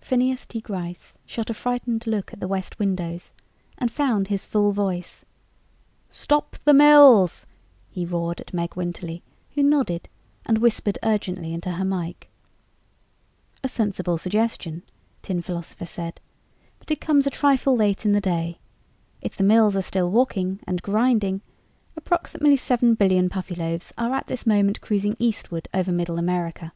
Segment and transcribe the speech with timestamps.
[0.00, 0.60] Phineas T.
[0.60, 3.32] Gryce shot a frightened look at the west windows
[3.76, 5.24] and found his full voice.
[6.08, 7.44] "Stop the mills!"
[7.90, 9.22] he roared at Meg Winterly,
[9.56, 10.08] who nodded
[10.46, 12.28] and whispered urgently into her mike.
[13.64, 14.84] "A sensible suggestion,"
[15.22, 16.20] Tin Philosopher said.
[16.78, 18.60] "But it comes a trifle late in the day.
[19.22, 21.40] If the mills are still walking and grinding,
[21.96, 26.72] approximately seven billion Puffyloaves are at this moment cruising eastward over Middle America.